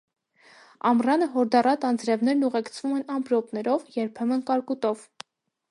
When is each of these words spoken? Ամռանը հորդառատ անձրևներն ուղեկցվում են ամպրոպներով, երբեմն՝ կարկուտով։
Ամռանը 0.91 1.27
հորդառատ 1.33 1.85
անձրևներն 1.91 2.49
ուղեկցվում 2.49 2.95
են 3.01 3.05
ամպրոպներով, 3.19 3.87
երբեմն՝ 3.99 4.45
կարկուտով։ 4.51 5.05